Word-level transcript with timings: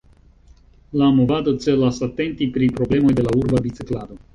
La 1.01 1.11
movado 1.19 1.53
celas 1.67 2.03
atenti 2.11 2.51
pri 2.59 2.75
problemoj 2.81 3.17
de 3.23 3.31
la 3.33 3.41
urba 3.45 3.67
biciklado. 3.69 4.25